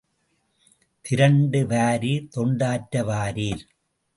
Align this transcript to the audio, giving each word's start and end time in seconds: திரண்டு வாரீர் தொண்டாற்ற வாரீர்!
திரண்டு 1.05 1.61
வாரீர் 1.67 2.27
தொண்டாற்ற 2.35 3.03
வாரீர்! 3.03 3.63